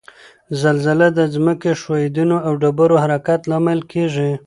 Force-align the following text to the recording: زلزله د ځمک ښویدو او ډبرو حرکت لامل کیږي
زلزله 0.61 1.07
د 1.17 1.19
ځمک 1.33 1.61
ښویدو 1.81 2.35
او 2.47 2.53
ډبرو 2.61 2.95
حرکت 3.03 3.41
لامل 3.49 3.79
کیږي 3.91 4.31